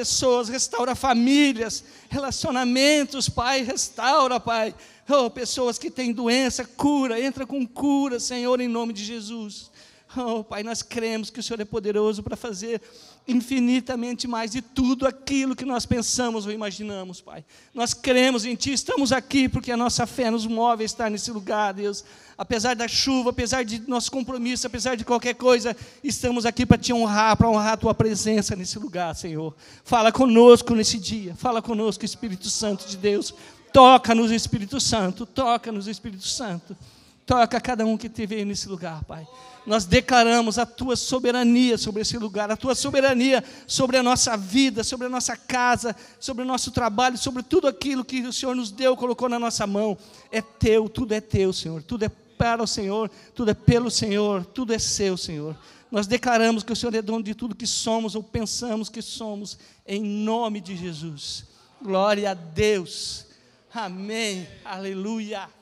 pessoas, 0.00 0.48
restaura 0.48 0.94
famílias, 0.94 1.84
relacionamentos, 2.08 3.28
Pai, 3.28 3.62
restaura, 3.62 4.40
Pai. 4.40 4.74
Oh, 5.06 5.28
pessoas 5.28 5.76
que 5.76 5.90
têm 5.90 6.10
doença, 6.10 6.64
cura, 6.64 7.20
entra 7.20 7.46
com 7.46 7.66
cura, 7.66 8.18
Senhor, 8.18 8.58
em 8.62 8.68
nome 8.68 8.94
de 8.94 9.04
Jesus. 9.04 9.70
Oh, 10.16 10.42
Pai, 10.42 10.64
nós 10.64 10.82
cremos 10.82 11.30
que 11.30 11.38
o 11.38 11.42
Senhor 11.42 11.60
é 11.60 11.64
poderoso 11.64 12.20
para 12.20 12.36
fazer 12.36 12.82
infinitamente 13.28 14.26
mais 14.26 14.50
de 14.50 14.60
tudo 14.60 15.06
aquilo 15.06 15.54
que 15.54 15.64
nós 15.64 15.86
pensamos 15.86 16.46
ou 16.46 16.52
imaginamos, 16.52 17.20
Pai. 17.20 17.44
Nós 17.72 17.94
cremos 17.94 18.44
em 18.44 18.56
Ti, 18.56 18.72
estamos 18.72 19.12
aqui 19.12 19.48
porque 19.48 19.70
a 19.70 19.76
nossa 19.76 20.08
fé 20.08 20.28
nos 20.28 20.48
move 20.48 20.82
a 20.82 20.86
estar 20.86 21.08
nesse 21.08 21.30
lugar, 21.30 21.74
Deus. 21.74 22.04
Apesar 22.36 22.74
da 22.74 22.88
chuva, 22.88 23.30
apesar 23.30 23.64
de 23.64 23.88
nosso 23.88 24.10
compromisso, 24.10 24.66
apesar 24.66 24.96
de 24.96 25.04
qualquer 25.04 25.34
coisa, 25.34 25.76
estamos 26.02 26.44
aqui 26.44 26.66
para 26.66 26.76
Te 26.76 26.92
honrar, 26.92 27.36
para 27.36 27.48
honrar 27.48 27.74
a 27.74 27.76
Tua 27.76 27.94
presença 27.94 28.56
nesse 28.56 28.80
lugar, 28.80 29.14
Senhor. 29.14 29.54
Fala 29.84 30.10
conosco 30.10 30.74
nesse 30.74 30.98
dia, 30.98 31.36
fala 31.36 31.62
conosco, 31.62 32.04
Espírito 32.04 32.50
Santo 32.50 32.84
de 32.88 32.96
Deus. 32.96 33.32
Toca-nos, 33.72 34.32
Espírito 34.32 34.80
Santo, 34.80 35.24
toca-nos, 35.24 35.86
Espírito 35.86 36.26
Santo. 36.26 36.76
Toca 37.26 37.60
cada 37.60 37.86
um 37.86 37.96
que 37.96 38.08
te 38.08 38.26
veio 38.26 38.44
nesse 38.44 38.68
lugar, 38.68 39.04
Pai 39.04 39.26
nós 39.66 39.84
declaramos 39.84 40.58
a 40.58 40.66
tua 40.66 40.96
soberania 40.96 41.76
sobre 41.76 42.02
esse 42.02 42.16
lugar, 42.18 42.50
a 42.50 42.56
tua 42.56 42.74
soberania 42.74 43.44
sobre 43.66 43.96
a 43.96 44.02
nossa 44.02 44.36
vida, 44.36 44.82
sobre 44.82 45.06
a 45.06 45.10
nossa 45.10 45.36
casa, 45.36 45.94
sobre 46.18 46.42
o 46.42 46.46
nosso 46.46 46.70
trabalho, 46.70 47.18
sobre 47.18 47.42
tudo 47.42 47.68
aquilo 47.68 48.04
que 48.04 48.22
o 48.22 48.32
Senhor 48.32 48.54
nos 48.56 48.70
deu, 48.70 48.96
colocou 48.96 49.28
na 49.28 49.38
nossa 49.38 49.66
mão. 49.66 49.96
É 50.30 50.40
teu, 50.40 50.88
tudo 50.88 51.12
é 51.12 51.20
teu, 51.20 51.52
Senhor, 51.52 51.82
tudo 51.82 52.04
é 52.04 52.08
para 52.08 52.62
o 52.62 52.66
Senhor, 52.66 53.10
tudo 53.34 53.50
é 53.50 53.54
pelo 53.54 53.90
Senhor, 53.90 54.44
tudo 54.46 54.72
é 54.72 54.78
seu, 54.78 55.16
Senhor. 55.16 55.56
Nós 55.90 56.06
declaramos 56.06 56.62
que 56.62 56.72
o 56.72 56.76
Senhor 56.76 56.94
é 56.94 57.02
dono 57.02 57.22
de 57.22 57.34
tudo 57.34 57.54
que 57.54 57.66
somos 57.66 58.14
ou 58.14 58.22
pensamos 58.22 58.88
que 58.88 59.02
somos, 59.02 59.58
em 59.86 60.02
nome 60.02 60.60
de 60.60 60.76
Jesus. 60.76 61.44
Glória 61.82 62.30
a 62.30 62.34
Deus. 62.34 63.26
Amém. 63.72 64.48
Aleluia. 64.64 65.59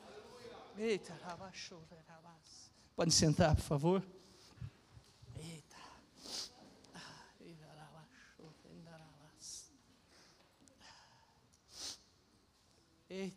Eita, 0.79 1.13
abaixou. 1.25 1.85
Pode 2.95 3.11
sentar, 3.11 3.53
por 3.53 3.63
favor. 3.63 4.03
Eita. 5.35 5.75
Eita. 13.09 13.35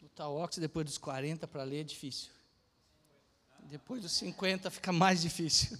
O 0.00 0.08
Taox, 0.10 0.58
depois 0.58 0.86
dos 0.86 0.98
40 0.98 1.48
para 1.48 1.64
ler 1.64 1.80
é 1.80 1.82
difícil. 1.82 2.30
Depois 3.64 4.02
dos 4.02 4.12
50 4.12 4.70
fica 4.70 4.92
mais 4.92 5.20
difícil. 5.20 5.76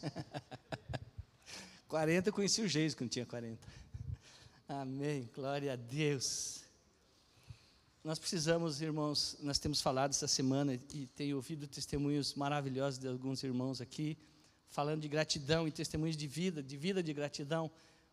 40 1.87 2.29
eu 2.29 2.33
conheci 2.33 2.61
o 2.61 2.67
Geis 2.67 2.93
quando 2.93 3.11
tinha 3.11 3.25
40. 3.25 3.65
Amém. 4.67 5.31
Glória 5.33 5.75
a 5.75 5.77
Deus. 5.77 6.64
Nós 8.05 8.19
precisamos, 8.19 8.83
irmãos, 8.83 9.35
nós 9.41 9.59
temos 9.59 9.81
falado 9.81 10.11
essa 10.11 10.29
semana 10.29 10.75
e 10.75 11.07
tenho 11.17 11.37
ouvido 11.37 11.67
testemunhos 11.67 12.35
maravilhosos 12.35 12.99
de 12.99 13.09
alguns 13.09 13.43
irmãos 13.43 13.81
aqui, 13.81 14.19
falando 14.69 15.01
de 15.01 15.09
gratidão 15.09 15.67
e 15.67 15.71
testemunhos 15.71 16.15
de 16.15 16.27
vida, 16.27 16.63
de 16.63 16.77
vida 16.77 17.03
de 17.03 17.15
gratidão, 17.15 17.71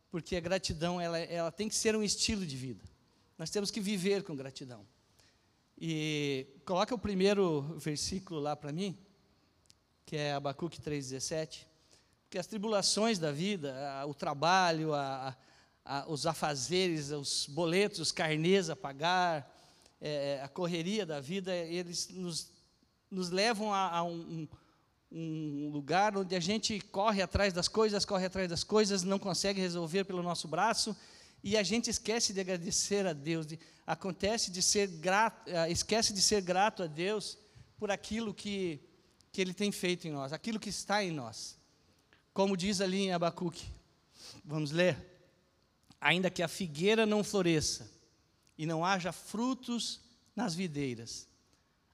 porque 0.09 0.37
a 0.37 0.39
gratidão 0.39 1.01
ela, 1.01 1.19
ela 1.19 1.51
tem 1.51 1.67
que 1.67 1.75
ser 1.75 1.93
um 1.93 2.01
estilo 2.01 2.45
de 2.45 2.55
vida. 2.55 2.81
Nós 3.37 3.49
temos 3.49 3.69
que 3.69 3.81
viver 3.81 4.23
com 4.23 4.33
gratidão. 4.33 4.87
E 5.77 6.47
coloca 6.65 6.95
o 6.95 6.97
primeiro 6.97 7.61
versículo 7.77 8.39
lá 8.39 8.55
para 8.55 8.71
mim, 8.71 8.97
que 10.05 10.15
é 10.15 10.31
Abacuque 10.31 10.79
3,17. 10.79 11.65
Porque 12.23 12.37
as 12.37 12.47
tribulações 12.47 13.19
da 13.19 13.33
vida, 13.33 13.75
o 14.07 14.13
trabalho, 14.13 14.93
a, 14.93 15.35
a, 15.83 16.09
os 16.09 16.25
afazeres, 16.25 17.11
os 17.11 17.45
boletos, 17.45 17.99
os 17.99 18.11
carnês 18.13 18.69
a 18.69 18.75
pagar, 18.75 19.57
é, 20.01 20.39
é, 20.39 20.41
a 20.41 20.47
correria 20.47 21.05
da 21.05 21.21
vida, 21.21 21.55
eles 21.55 22.09
nos, 22.09 22.51
nos 23.09 23.29
levam 23.29 23.71
a, 23.71 23.97
a 23.97 24.03
um, 24.03 24.47
um, 25.11 25.69
lugar 25.71 26.17
onde 26.17 26.35
a 26.35 26.39
gente 26.39 26.79
corre 26.79 27.21
atrás 27.21 27.53
das 27.53 27.67
coisas, 27.67 28.03
corre 28.03 28.25
atrás 28.25 28.49
das 28.49 28.63
coisas, 28.63 29.03
não 29.03 29.19
consegue 29.19 29.61
resolver 29.61 30.03
pelo 30.05 30.23
nosso 30.23 30.47
braço, 30.47 30.97
e 31.43 31.55
a 31.55 31.61
gente 31.61 31.87
esquece 31.87 32.33
de 32.33 32.39
agradecer 32.39 33.05
a 33.05 33.13
Deus, 33.13 33.45
de, 33.45 33.59
acontece 33.85 34.49
de 34.49 34.63
ser 34.63 34.87
grato, 34.87 35.47
é, 35.47 35.71
esquece 35.71 36.13
de 36.13 36.21
ser 36.21 36.41
grato 36.41 36.81
a 36.81 36.87
Deus 36.87 37.37
por 37.77 37.91
aquilo 37.91 38.33
que, 38.33 38.79
que 39.31 39.39
Ele 39.39 39.53
tem 39.53 39.71
feito 39.71 40.07
em 40.07 40.11
nós, 40.11 40.33
aquilo 40.33 40.59
que 40.59 40.69
está 40.69 41.03
em 41.03 41.11
nós. 41.11 41.59
Como 42.33 42.57
diz 42.57 42.81
ali 42.81 43.03
em 43.03 43.13
Abacuque, 43.13 43.65
vamos 44.43 44.71
ler. 44.71 44.97
Ainda 45.99 46.31
que 46.31 46.41
a 46.41 46.47
figueira 46.47 47.05
não 47.05 47.23
floresça, 47.23 47.87
e 48.61 48.65
não 48.67 48.85
haja 48.85 49.11
frutos 49.11 49.99
nas 50.35 50.53
videiras, 50.53 51.27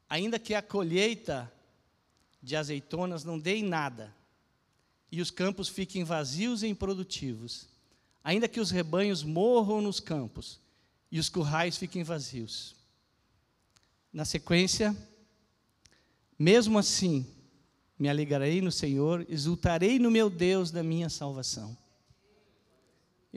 ainda 0.10 0.38
que 0.38 0.54
a 0.54 0.62
colheita 0.62 1.50
de 2.44 2.58
azeitonas 2.58 3.24
não 3.24 3.40
dê 3.40 3.56
em 3.56 3.64
nada, 3.64 4.14
e 5.10 5.22
os 5.22 5.32
campos 5.32 5.70
fiquem 5.70 6.04
vazios 6.04 6.64
e 6.64 6.68
improdutivos, 6.68 7.70
ainda 8.22 8.50
que 8.50 8.60
os 8.60 8.70
rebanhos 8.70 9.24
morram 9.24 9.80
nos 9.80 10.02
campos 10.02 10.60
e 11.10 11.20
os 11.20 11.30
currais 11.30 11.78
fiquem 11.78 12.04
vazios. 12.04 12.76
Na 14.12 14.26
sequência, 14.26 14.94
mesmo 16.38 16.78
assim, 16.78 17.26
me 17.98 18.10
alegrarei 18.10 18.60
no 18.60 18.74
Senhor, 18.74 19.26
exultarei 19.30 20.00
no 20.00 20.12
meu 20.12 20.30
Deus 20.30 20.70
da 20.70 20.84
minha 20.84 21.08
salvação. 21.08 21.78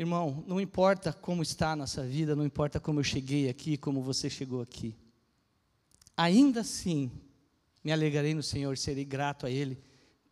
Irmão, 0.01 0.43
não 0.47 0.59
importa 0.59 1.13
como 1.13 1.43
está 1.43 1.73
a 1.73 1.77
nossa 1.77 2.03
vida, 2.03 2.35
não 2.35 2.43
importa 2.43 2.81
como 2.81 3.01
eu 3.01 3.05
cheguei 3.05 3.51
aqui, 3.51 3.77
como 3.77 4.01
você 4.01 4.31
chegou 4.31 4.63
aqui. 4.63 4.97
Ainda 6.17 6.63
assim, 6.63 7.13
me 7.85 7.93
alegrarei 7.93 8.33
no 8.33 8.43
Senhor, 8.43 8.79
serei 8.79 9.05
grato 9.05 9.45
a 9.45 9.51
Ele 9.51 9.79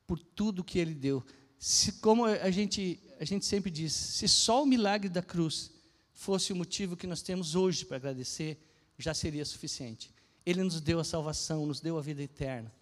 por 0.07 0.19
tudo 0.19 0.65
que 0.65 0.79
Ele 0.79 0.95
deu. 0.95 1.23
Se, 1.59 1.93
como 2.01 2.25
a 2.25 2.51
gente, 2.51 2.99
a 3.21 3.27
gente 3.27 3.45
sempre 3.45 3.71
diz, 3.71 3.93
se 3.93 4.27
só 4.27 4.63
o 4.63 4.67
milagre 4.67 5.11
da 5.11 5.21
cruz 5.21 5.71
fosse 6.15 6.51
o 6.51 6.57
motivo 6.57 6.97
que 6.97 7.07
nós 7.07 7.21
temos 7.21 7.55
hoje 7.55 7.85
para 7.85 7.99
agradecer, 7.99 8.59
já 8.97 9.13
seria 9.13 9.45
suficiente. 9.45 10.11
Ele 10.47 10.63
nos 10.63 10.81
deu 10.81 10.99
a 10.99 11.05
salvação, 11.05 11.67
nos 11.67 11.79
deu 11.79 11.99
a 11.99 12.01
vida 12.01 12.23
eterna. 12.23 12.73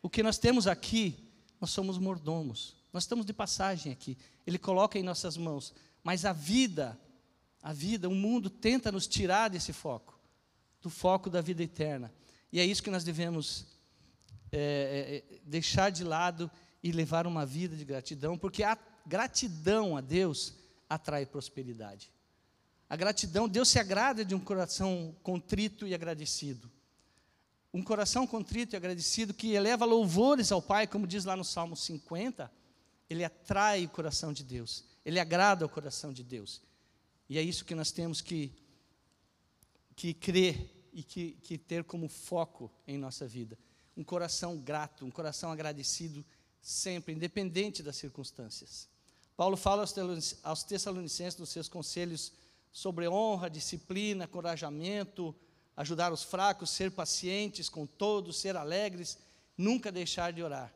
O 0.00 0.08
que 0.08 0.22
nós 0.22 0.38
temos 0.38 0.66
aqui, 0.66 1.22
nós 1.60 1.68
somos 1.68 1.98
mordomos. 1.98 2.74
Nós 2.94 3.02
estamos 3.02 3.26
de 3.26 3.34
passagem 3.34 3.92
aqui. 3.92 4.16
Ele 4.46 4.56
coloca 4.56 4.98
em 4.98 5.02
nossas 5.02 5.36
mãos 5.36 5.74
mas 6.04 6.26
a 6.26 6.32
vida, 6.34 7.00
a 7.62 7.72
vida, 7.72 8.08
o 8.08 8.14
mundo 8.14 8.50
tenta 8.50 8.92
nos 8.92 9.06
tirar 9.06 9.48
desse 9.48 9.72
foco, 9.72 10.20
do 10.82 10.90
foco 10.90 11.30
da 11.30 11.40
vida 11.40 11.62
eterna. 11.62 12.12
E 12.52 12.60
é 12.60 12.64
isso 12.64 12.82
que 12.82 12.90
nós 12.90 13.02
devemos 13.02 13.66
é, 14.52 15.22
é, 15.30 15.34
é, 15.34 15.40
deixar 15.44 15.90
de 15.90 16.04
lado 16.04 16.48
e 16.82 16.92
levar 16.92 17.26
uma 17.26 17.46
vida 17.46 17.74
de 17.74 17.84
gratidão, 17.84 18.36
porque 18.36 18.62
a 18.62 18.78
gratidão 19.06 19.96
a 19.96 20.02
Deus 20.02 20.54
atrai 20.88 21.24
prosperidade. 21.24 22.12
A 22.88 22.96
gratidão, 22.96 23.48
Deus 23.48 23.70
se 23.70 23.78
agrada 23.78 24.24
de 24.24 24.34
um 24.34 24.38
coração 24.38 25.16
contrito 25.22 25.86
e 25.86 25.94
agradecido. 25.94 26.70
Um 27.72 27.82
coração 27.82 28.26
contrito 28.26 28.74
e 28.74 28.76
agradecido 28.76 29.34
que 29.34 29.54
eleva 29.54 29.84
louvores 29.84 30.52
ao 30.52 30.62
Pai, 30.62 30.86
como 30.86 31.06
diz 31.06 31.24
lá 31.24 31.34
no 31.34 31.44
Salmo 31.44 31.74
50, 31.74 32.52
ele 33.10 33.24
atrai 33.24 33.86
o 33.86 33.88
coração 33.88 34.32
de 34.32 34.44
Deus. 34.44 34.84
Ele 35.04 35.20
agrada 35.20 35.64
ao 35.64 35.68
coração 35.68 36.12
de 36.12 36.22
Deus. 36.22 36.62
E 37.28 37.38
é 37.38 37.42
isso 37.42 37.64
que 37.64 37.74
nós 37.74 37.90
temos 37.90 38.20
que, 38.20 38.52
que 39.94 40.14
crer 40.14 40.88
e 40.92 41.02
que, 41.02 41.32
que 41.42 41.58
ter 41.58 41.84
como 41.84 42.08
foco 42.08 42.70
em 42.86 42.96
nossa 42.96 43.26
vida. 43.26 43.58
Um 43.96 44.04
coração 44.04 44.58
grato, 44.58 45.04
um 45.04 45.10
coração 45.10 45.50
agradecido 45.50 46.24
sempre, 46.60 47.14
independente 47.14 47.82
das 47.82 47.96
circunstâncias. 47.96 48.88
Paulo 49.36 49.56
fala 49.56 49.84
aos 50.42 50.64
Tessalonicenses 50.64 51.38
nos 51.38 51.50
seus 51.50 51.68
conselhos 51.68 52.32
sobre 52.72 53.08
honra, 53.08 53.50
disciplina, 53.50 54.26
corajamento, 54.26 55.34
ajudar 55.76 56.12
os 56.12 56.22
fracos, 56.22 56.70
ser 56.70 56.90
pacientes 56.90 57.68
com 57.68 57.86
todos, 57.86 58.38
ser 58.38 58.56
alegres, 58.56 59.18
nunca 59.56 59.90
deixar 59.90 60.32
de 60.32 60.42
orar. 60.42 60.72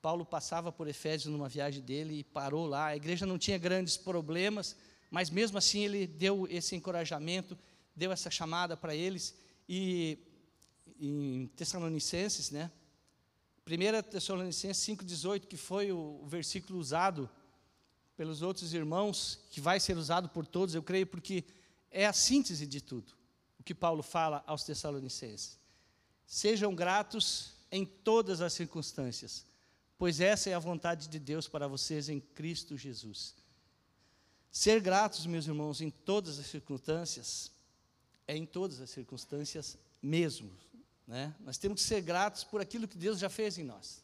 Paulo 0.00 0.24
passava 0.24 0.70
por 0.70 0.86
Efésios 0.88 1.32
numa 1.32 1.48
viagem 1.48 1.82
dele 1.82 2.20
e 2.20 2.24
parou 2.24 2.66
lá. 2.66 2.86
A 2.86 2.96
igreja 2.96 3.26
não 3.26 3.38
tinha 3.38 3.58
grandes 3.58 3.96
problemas, 3.96 4.76
mas 5.10 5.30
mesmo 5.30 5.58
assim 5.58 5.84
ele 5.84 6.06
deu 6.06 6.46
esse 6.50 6.76
encorajamento, 6.76 7.58
deu 7.94 8.12
essa 8.12 8.30
chamada 8.30 8.76
para 8.76 8.94
eles. 8.94 9.34
E 9.68 10.18
em 11.00 11.46
Tessalonicenses, 11.56 12.50
né? 12.50 12.70
1 13.66 14.10
Tessalonicenses 14.10 14.82
5,18, 14.96 15.46
que 15.46 15.56
foi 15.56 15.92
o 15.92 16.24
versículo 16.26 16.78
usado 16.78 17.28
pelos 18.16 18.42
outros 18.42 18.72
irmãos, 18.72 19.38
que 19.50 19.60
vai 19.60 19.78
ser 19.78 19.96
usado 19.96 20.28
por 20.28 20.46
todos, 20.46 20.74
eu 20.74 20.82
creio, 20.82 21.06
porque 21.06 21.44
é 21.90 22.06
a 22.06 22.12
síntese 22.12 22.66
de 22.66 22.80
tudo, 22.80 23.12
o 23.58 23.62
que 23.62 23.74
Paulo 23.74 24.02
fala 24.02 24.42
aos 24.46 24.64
Tessalonicenses. 24.64 25.58
Sejam 26.26 26.74
gratos 26.74 27.52
em 27.70 27.84
todas 27.84 28.40
as 28.40 28.52
circunstâncias, 28.52 29.46
pois 29.98 30.20
essa 30.20 30.48
é 30.48 30.54
a 30.54 30.58
vontade 30.60 31.08
de 31.08 31.18
Deus 31.18 31.48
para 31.48 31.66
vocês 31.66 32.08
em 32.08 32.20
Cristo 32.20 32.76
Jesus. 32.76 33.34
Ser 34.50 34.80
gratos, 34.80 35.26
meus 35.26 35.46
irmãos, 35.46 35.80
em 35.80 35.90
todas 35.90 36.38
as 36.38 36.46
circunstâncias, 36.46 37.50
é 38.26 38.36
em 38.36 38.46
todas 38.46 38.80
as 38.80 38.90
circunstâncias 38.90 39.76
mesmo. 40.00 40.50
Né? 41.06 41.34
Nós 41.40 41.58
temos 41.58 41.82
que 41.82 41.88
ser 41.88 42.00
gratos 42.00 42.44
por 42.44 42.60
aquilo 42.60 42.86
que 42.86 42.96
Deus 42.96 43.18
já 43.18 43.28
fez 43.28 43.58
em 43.58 43.64
nós. 43.64 44.02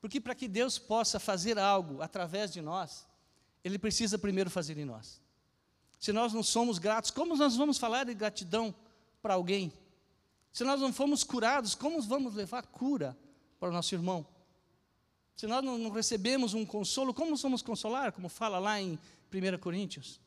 Porque 0.00 0.20
para 0.20 0.34
que 0.34 0.48
Deus 0.48 0.78
possa 0.78 1.18
fazer 1.18 1.58
algo 1.58 2.00
através 2.00 2.52
de 2.52 2.62
nós, 2.62 3.06
Ele 3.64 3.78
precisa 3.78 4.18
primeiro 4.18 4.48
fazer 4.48 4.78
em 4.78 4.84
nós. 4.84 5.20
Se 5.98 6.12
nós 6.12 6.32
não 6.32 6.42
somos 6.42 6.78
gratos, 6.78 7.10
como 7.10 7.36
nós 7.36 7.56
vamos 7.56 7.76
falar 7.76 8.04
de 8.04 8.14
gratidão 8.14 8.74
para 9.20 9.34
alguém? 9.34 9.72
Se 10.52 10.64
nós 10.64 10.80
não 10.80 10.92
fomos 10.92 11.22
curados, 11.22 11.74
como 11.74 12.00
vamos 12.00 12.34
levar 12.34 12.66
cura 12.66 13.16
para 13.58 13.68
o 13.68 13.72
nosso 13.72 13.94
irmão? 13.94 14.26
Se 15.40 15.46
nós 15.46 15.64
não 15.64 15.88
recebemos 15.88 16.52
um 16.52 16.66
consolo, 16.66 17.14
como 17.14 17.34
vamos 17.34 17.62
consolar? 17.62 18.12
Como 18.12 18.28
fala 18.28 18.58
lá 18.58 18.78
em 18.78 18.98
1 19.32 19.58
Coríntios. 19.58 20.20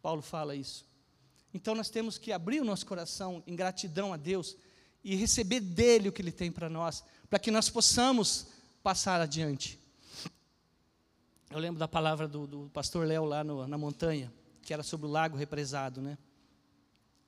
Paulo 0.00 0.22
fala 0.22 0.56
isso. 0.56 0.86
Então 1.52 1.74
nós 1.74 1.90
temos 1.90 2.16
que 2.16 2.32
abrir 2.32 2.58
o 2.62 2.64
nosso 2.64 2.86
coração 2.86 3.42
em 3.46 3.54
gratidão 3.54 4.10
a 4.10 4.16
Deus 4.16 4.56
e 5.04 5.14
receber 5.14 5.60
dele 5.60 6.08
o 6.08 6.12
que 6.12 6.22
ele 6.22 6.32
tem 6.32 6.50
para 6.50 6.70
nós, 6.70 7.04
para 7.28 7.38
que 7.38 7.50
nós 7.50 7.68
possamos 7.68 8.46
passar 8.82 9.20
adiante. 9.20 9.78
Eu 11.50 11.58
lembro 11.58 11.78
da 11.78 11.86
palavra 11.86 12.26
do, 12.26 12.46
do 12.46 12.70
pastor 12.72 13.06
Léo 13.06 13.26
lá 13.26 13.44
no, 13.44 13.66
na 13.66 13.76
montanha, 13.76 14.32
que 14.62 14.72
era 14.72 14.82
sobre 14.82 15.06
o 15.06 15.10
lago 15.10 15.36
represado, 15.36 16.00
né? 16.00 16.16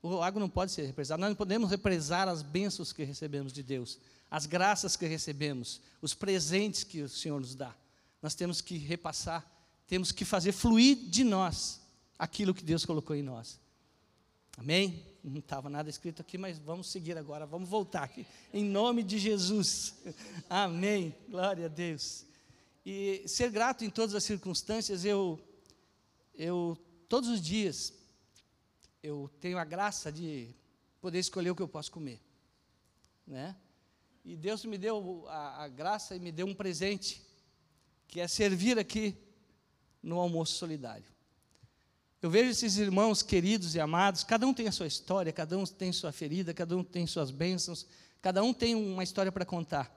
O 0.05 0.17
lago 0.17 0.39
não 0.39 0.51
pode 0.51 0.71
ser 0.71 0.85
represado. 0.85 1.19
Nós 1.19 1.31
não 1.31 1.35
podemos 1.35 1.71
represar 1.71 2.29
as 2.29 2.43
bênçãos 2.43 2.93
que 2.93 3.03
recebemos 3.05 3.55
de 3.55 3.62
Deus, 3.62 3.99
as 4.31 4.45
graças 4.45 4.99
que 4.99 5.06
recebemos, 5.06 5.81
os 6.03 6.12
presentes 6.12 6.85
que 6.85 7.01
o 7.01 7.09
Senhor 7.09 7.41
nos 7.41 7.55
dá. 7.55 7.75
Nós 8.21 8.35
temos 8.35 8.61
que 8.61 8.77
repassar, 8.77 9.51
temos 9.89 10.12
que 10.12 10.27
fazer 10.27 10.53
fluir 10.53 11.09
de 11.09 11.25
nós 11.25 11.81
aquilo 12.19 12.53
que 12.53 12.62
Deus 12.62 12.85
colocou 12.85 13.17
em 13.17 13.23
nós. 13.23 13.59
Amém? 14.59 15.03
Não 15.25 15.39
estava 15.39 15.71
nada 15.71 15.89
escrito 15.89 16.21
aqui, 16.21 16.37
mas 16.37 16.59
vamos 16.59 16.91
seguir 16.91 17.17
agora, 17.17 17.47
vamos 17.47 17.71
voltar 17.71 18.03
aqui. 18.03 18.27
Em 18.53 18.62
nome 18.62 19.03
de 19.03 19.19
Jesus. 19.19 19.95
Amém. 20.51 21.15
Glória 21.31 21.65
a 21.65 21.69
Deus. 21.69 22.27
E 22.85 23.23
ser 23.27 23.51
grato 23.51 23.87
em 23.87 23.89
todas 23.89 24.15
as 24.15 24.23
circunstâncias, 24.23 25.03
eu, 25.03 25.41
eu 26.35 26.77
todos 27.09 27.31
os 27.31 27.41
dias, 27.41 27.91
eu 29.05 29.31
tenho 29.39 29.59
a 29.59 29.65
graça 29.65 30.11
de 30.11 30.49
poder 30.99 31.19
escolher 31.19 31.51
o 31.51 31.55
que 31.55 31.61
eu 31.61 31.69
posso 31.69 31.93
comer. 31.93 32.23
Né? 33.27 33.55
E 34.25 34.35
Deus 34.35 34.65
me 34.65 34.79
deu 34.79 35.27
a, 35.29 35.65
a 35.65 35.69
graça 35.69 36.17
e 36.17 36.19
me 36.19 36.33
deu 36.33 36.47
um 36.47 36.55
presente, 36.55 37.23
que 38.09 38.19
é 38.19 38.27
servir 38.27 38.79
aqui 38.79 39.15
no 40.03 40.19
almoço 40.19 40.55
solidário. 40.55 41.05
Eu 42.23 42.31
vejo 42.31 42.49
esses 42.49 42.79
irmãos 42.79 43.23
queridos 43.23 43.75
e 43.75 43.81
amados, 43.81 44.25
cada 44.25 44.47
um 44.47 44.55
tem 44.55 44.69
a 44.69 44.73
sua 44.73 44.87
história, 44.87 45.31
cada 45.31 45.59
um 45.59 45.67
tem 45.67 45.93
sua 45.93 46.11
ferida, 46.11 46.55
cada 46.55 46.75
um 46.75 46.83
tem 46.83 47.06
suas 47.06 47.31
bênçãos, 47.31 47.87
cada 48.23 48.43
um 48.43 48.55
tem 48.55 48.75
uma 48.75 49.03
história 49.03 49.31
para 49.31 49.45
contar. 49.45 49.93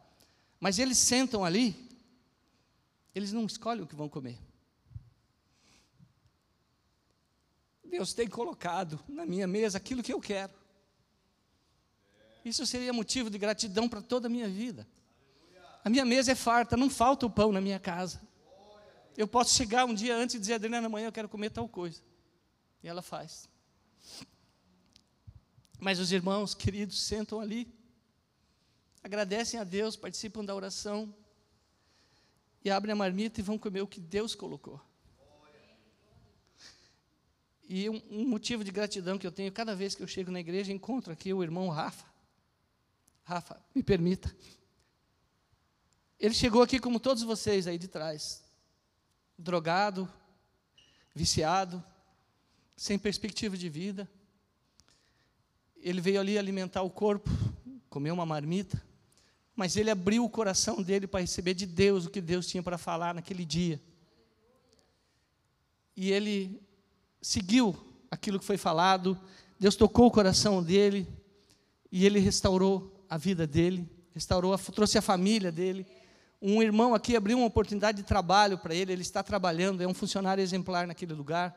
Mas 0.59 0.79
eles 0.79 0.97
sentam 0.97 1.45
ali, 1.45 1.73
eles 3.15 3.31
não 3.31 3.45
escolhem 3.45 3.83
o 3.83 3.87
que 3.87 3.95
vão 3.95 4.09
comer. 4.09 4.37
Deus 7.97 8.13
tem 8.13 8.27
colocado 8.27 9.03
na 9.07 9.25
minha 9.25 9.47
mesa 9.47 9.79
aquilo 9.79 10.03
que 10.03 10.13
eu 10.13 10.21
quero. 10.21 10.53
Isso 12.45 12.63
seria 12.63 12.93
motivo 12.93 13.27
de 13.27 13.39
gratidão 13.39 13.89
para 13.89 14.03
toda 14.03 14.27
a 14.27 14.29
minha 14.29 14.47
vida. 14.47 14.87
A 15.83 15.89
minha 15.89 16.05
mesa 16.05 16.31
é 16.31 16.35
farta, 16.35 16.77
não 16.77 16.91
falta 16.91 17.25
o 17.25 17.29
pão 17.29 17.51
na 17.51 17.59
minha 17.59 17.79
casa. 17.79 18.21
Eu 19.17 19.27
posso 19.27 19.55
chegar 19.55 19.85
um 19.85 19.95
dia 19.95 20.15
antes 20.15 20.35
e 20.35 20.39
dizer, 20.39 20.53
Adriana, 20.53 20.85
amanhã 20.85 21.07
eu 21.07 21.11
quero 21.11 21.27
comer 21.27 21.49
tal 21.49 21.67
coisa. 21.67 21.99
E 22.83 22.87
ela 22.87 23.01
faz. 23.01 23.49
Mas 25.79 25.97
os 25.97 26.11
irmãos 26.11 26.53
queridos 26.53 27.01
sentam 27.01 27.39
ali, 27.39 27.67
agradecem 29.03 29.59
a 29.59 29.63
Deus, 29.63 29.95
participam 29.95 30.45
da 30.45 30.53
oração 30.53 31.11
e 32.63 32.69
abrem 32.69 32.93
a 32.93 32.95
marmita 32.95 33.39
e 33.39 33.43
vão 33.43 33.57
comer 33.57 33.81
o 33.81 33.87
que 33.87 33.99
Deus 33.99 34.35
colocou. 34.35 34.79
E 37.67 37.89
um, 37.89 38.01
um, 38.09 38.27
motivo 38.27 38.63
de 38.63 38.71
gratidão 38.71 39.17
que 39.17 39.27
eu 39.27 39.31
tenho 39.31 39.51
cada 39.51 39.75
vez 39.75 39.93
que 39.93 40.01
eu 40.01 40.07
chego 40.07 40.31
na 40.31 40.39
igreja, 40.39 40.71
encontro 40.71 41.11
aqui 41.11 41.33
o 41.33 41.43
irmão 41.43 41.67
Rafa. 41.67 42.05
Rafa, 43.23 43.61
me 43.75 43.83
permita. 43.83 44.33
Ele 46.17 46.33
chegou 46.33 46.61
aqui 46.61 46.79
como 46.79 46.97
todos 46.97 47.23
vocês 47.23 47.67
aí 47.67 47.77
de 47.77 47.89
trás, 47.89 48.41
drogado, 49.37 50.09
viciado, 51.13 51.83
sem 52.75 52.97
perspectiva 52.97 53.57
de 53.57 53.67
vida. 53.67 54.09
Ele 55.75 55.99
veio 55.99 56.21
ali 56.21 56.37
alimentar 56.37 56.83
o 56.83 56.89
corpo, 56.89 57.29
comer 57.89 58.11
uma 58.11 58.25
marmita, 58.25 58.81
mas 59.53 59.75
ele 59.75 59.91
abriu 59.91 60.23
o 60.23 60.29
coração 60.29 60.81
dele 60.81 61.05
para 61.05 61.19
receber 61.19 61.53
de 61.53 61.65
Deus 61.65 62.05
o 62.05 62.09
que 62.09 62.21
Deus 62.21 62.47
tinha 62.47 62.63
para 62.63 62.77
falar 62.77 63.13
naquele 63.13 63.43
dia. 63.43 63.81
E 65.97 66.11
ele 66.11 66.61
seguiu 67.21 67.75
aquilo 68.09 68.39
que 68.39 68.45
foi 68.45 68.57
falado, 68.57 69.19
Deus 69.59 69.75
tocou 69.75 70.07
o 70.07 70.11
coração 70.11 70.61
dele 70.61 71.07
e 71.91 72.05
ele 72.05 72.19
restaurou 72.19 73.05
a 73.09 73.17
vida 73.17 73.47
dele, 73.47 73.89
restaurou, 74.13 74.57
trouxe 74.57 74.97
a 74.97 75.01
família 75.01 75.51
dele. 75.51 75.85
Um 76.41 76.61
irmão 76.61 76.93
aqui 76.93 77.15
abriu 77.15 77.37
uma 77.37 77.47
oportunidade 77.47 77.97
de 77.97 78.03
trabalho 78.03 78.57
para 78.57 78.75
ele, 78.75 78.91
ele 78.91 79.01
está 79.01 79.23
trabalhando, 79.23 79.81
é 79.81 79.87
um 79.87 79.93
funcionário 79.93 80.41
exemplar 80.41 80.85
naquele 80.85 81.13
lugar. 81.13 81.55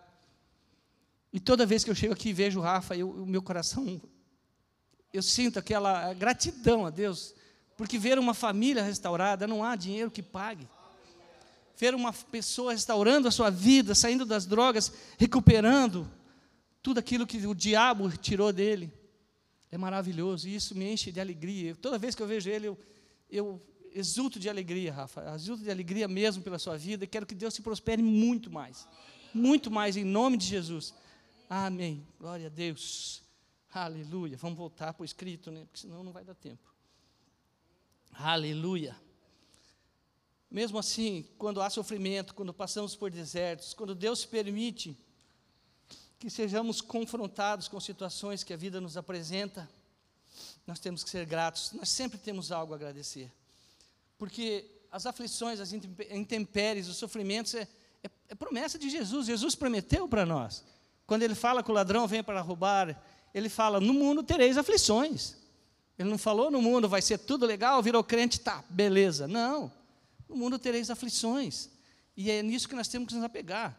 E 1.33 1.39
toda 1.39 1.67
vez 1.67 1.85
que 1.85 1.91
eu 1.91 1.95
chego 1.95 2.15
aqui 2.15 2.31
e 2.31 2.33
vejo 2.33 2.59
o 2.59 2.62
Rafa, 2.62 2.97
o 2.97 3.27
meu 3.27 3.43
coração, 3.43 4.01
eu 5.12 5.23
sinto 5.23 5.59
aquela 5.59 6.12
gratidão 6.15 6.87
a 6.87 6.91
Deus, 6.91 7.35
porque 7.77 7.99
ver 7.99 8.19
uma 8.19 8.35
família 8.35 8.83
restaurada 8.83 9.47
não 9.47 9.62
há 9.62 9.77
dinheiro 9.77 10.11
que 10.11 10.23
pague. 10.23 10.69
Ver 11.81 11.94
uma 11.94 12.12
pessoa 12.12 12.73
restaurando 12.73 13.27
a 13.27 13.31
sua 13.31 13.49
vida, 13.49 13.94
saindo 13.94 14.27
das 14.27 14.44
drogas, 14.44 14.93
recuperando 15.19 16.06
tudo 16.82 17.00
aquilo 17.00 17.27
que 17.27 17.47
o 17.47 17.55
diabo 17.55 18.11
tirou 18.19 18.53
dele, 18.53 18.93
é 19.71 19.79
maravilhoso. 19.79 20.47
E 20.47 20.55
isso 20.55 20.75
me 20.75 20.93
enche 20.93 21.11
de 21.11 21.19
alegria. 21.19 21.75
Toda 21.75 21.97
vez 21.97 22.15
que 22.15 22.23
eu 22.23 22.27
vejo 22.27 22.50
ele, 22.50 22.67
eu, 22.67 22.79
eu 23.31 23.59
exulto 23.94 24.38
de 24.38 24.47
alegria, 24.50 24.93
Rafa. 24.93 25.35
Exulto 25.35 25.62
de 25.62 25.71
alegria 25.71 26.06
mesmo 26.06 26.43
pela 26.43 26.59
sua 26.59 26.77
vida. 26.77 27.05
E 27.05 27.09
quero 27.09 27.25
que 27.25 27.35
Deus 27.35 27.55
te 27.55 27.62
prospere 27.62 28.03
muito 28.03 28.50
mais. 28.50 28.87
Muito 29.33 29.71
mais, 29.71 29.97
em 29.97 30.05
nome 30.05 30.37
de 30.37 30.44
Jesus. 30.44 30.93
Amém. 31.49 32.07
Glória 32.19 32.49
a 32.49 32.50
Deus. 32.50 33.23
Aleluia. 33.73 34.37
Vamos 34.37 34.59
voltar 34.59 34.93
para 34.93 35.00
o 35.00 35.07
escrito, 35.07 35.50
né? 35.50 35.64
Porque 35.64 35.81
senão 35.81 36.04
não 36.04 36.12
vai 36.12 36.25
dar 36.25 36.35
tempo. 36.35 36.75
Aleluia. 38.12 38.95
Mesmo 40.50 40.78
assim, 40.78 41.25
quando 41.38 41.62
há 41.62 41.71
sofrimento, 41.71 42.35
quando 42.35 42.52
passamos 42.52 42.97
por 42.97 43.11
desertos, 43.11 43.73
quando 43.73 43.95
Deus 43.95 44.25
permite 44.25 44.97
que 46.19 46.28
sejamos 46.28 46.80
confrontados 46.80 47.69
com 47.69 47.78
situações 47.78 48.42
que 48.42 48.52
a 48.52 48.57
vida 48.57 48.80
nos 48.80 48.97
apresenta, 48.97 49.69
nós 50.66 50.78
temos 50.78 51.04
que 51.04 51.11
ser 51.11 51.25
gratos. 51.25 51.73
Nós 51.73 51.88
sempre 51.88 52.19
temos 52.19 52.50
algo 52.50 52.73
a 52.73 52.76
agradecer. 52.76 53.30
Porque 54.19 54.69
as 54.90 55.07
aflições, 55.07 55.61
as 55.61 55.73
intempéries, 55.73 56.88
os 56.88 56.97
sofrimentos 56.97 57.54
é, 57.54 57.69
é, 58.02 58.11
é 58.28 58.35
promessa 58.35 58.78
de 58.78 58.90
Jesus. 58.90 59.26
Jesus 59.26 59.54
prometeu 59.54 60.09
para 60.09 60.26
nós. 60.26 60.64
Quando 61.07 61.23
ele 61.23 61.35
fala 61.35 61.62
que 61.62 61.71
o 61.71 61.75
ladrão 61.75 62.07
vem 62.07 62.23
para 62.23 62.40
roubar, 62.40 63.00
ele 63.33 63.49
fala: 63.49 63.80
No 63.80 63.95
mundo 63.95 64.23
tereis 64.23 64.59
aflições. 64.59 65.37
Ele 65.99 66.09
não 66.09 66.19
falou 66.19 66.50
no 66.50 66.62
mundo 66.62 66.88
vai 66.88 67.02
ser 67.02 67.19
tudo 67.19 67.45
legal, 67.45 67.83
virou 67.83 68.02
crente, 68.02 68.40
tá, 68.40 68.64
beleza. 68.71 69.28
Não. 69.28 69.71
No 70.30 70.37
mundo 70.37 70.58
tereis 70.58 70.88
aflições. 70.88 71.68
E 72.16 72.30
é 72.30 72.42
nisso 72.42 72.66
que 72.66 72.75
nós 72.75 72.88
temos 72.88 73.08
que 73.08 73.14
nos 73.14 73.25
apegar. 73.25 73.78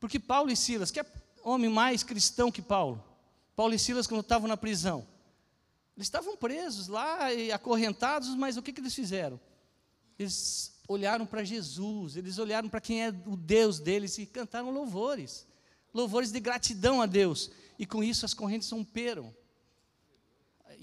Porque 0.00 0.18
Paulo 0.18 0.50
e 0.50 0.56
Silas, 0.56 0.90
que 0.90 0.98
é 0.98 1.06
homem 1.44 1.70
mais 1.70 2.02
cristão 2.02 2.50
que 2.50 2.60
Paulo, 2.60 3.04
Paulo 3.54 3.72
e 3.72 3.78
Silas, 3.78 4.08
quando 4.08 4.22
estavam 4.22 4.48
na 4.48 4.56
prisão, 4.56 5.06
eles 5.96 6.08
estavam 6.08 6.36
presos 6.36 6.88
lá 6.88 7.32
e 7.32 7.52
acorrentados, 7.52 8.34
mas 8.34 8.56
o 8.56 8.62
que, 8.62 8.72
que 8.72 8.80
eles 8.80 8.94
fizeram? 8.94 9.38
Eles 10.18 10.72
olharam 10.88 11.24
para 11.24 11.44
Jesus, 11.44 12.16
eles 12.16 12.38
olharam 12.38 12.68
para 12.68 12.80
quem 12.80 13.04
é 13.04 13.10
o 13.26 13.36
Deus 13.36 13.78
deles 13.78 14.18
e 14.18 14.26
cantaram 14.26 14.72
louvores 14.72 15.46
louvores 15.92 16.32
de 16.32 16.40
gratidão 16.40 17.02
a 17.02 17.06
Deus. 17.06 17.50
E 17.78 17.86
com 17.86 18.02
isso 18.02 18.24
as 18.24 18.34
correntes 18.34 18.70
romperam. 18.70 19.34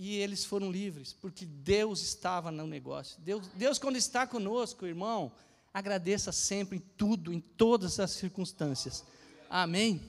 E 0.01 0.15
eles 0.15 0.45
foram 0.45 0.71
livres, 0.71 1.11
porque 1.11 1.45
Deus 1.45 2.01
estava 2.01 2.49
no 2.49 2.65
negócio. 2.65 3.19
Deus, 3.19 3.45
Deus 3.49 3.77
quando 3.77 3.97
está 3.97 4.25
conosco, 4.25 4.85
irmão, 4.85 5.29
agradeça 5.73 6.31
sempre 6.31 6.77
em 6.77 6.79
tudo, 6.95 7.33
em 7.33 7.41
todas 7.41 7.99
as 7.99 8.11
circunstâncias. 8.11 9.03
Amém? 9.49 10.01